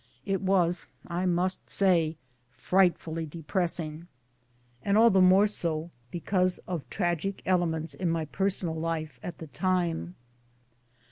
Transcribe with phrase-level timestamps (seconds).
[0.25, 2.17] It was, I must say,
[2.53, 4.07] fright fully depressing;
[4.81, 9.45] and all the more so because of tragic elements in my personal life at the
[9.45, 10.15] time.